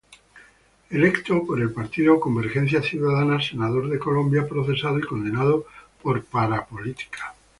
Electo 0.89 1.45
por 1.45 1.61
el 1.61 1.71
Partido 1.73 2.19
Convergencia 2.19 2.81
Ciudadana 2.81 3.39
senador 3.39 3.87
de 3.87 3.99
Colombia 3.99 4.47
procesado 4.49 4.97
y 4.97 5.03
condenado 5.03 5.67
por 6.01 6.25
parapolítica. 6.25 7.35